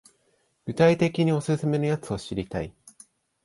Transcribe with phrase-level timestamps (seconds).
[0.65, 2.73] 具体的にオススメのやつ知りたい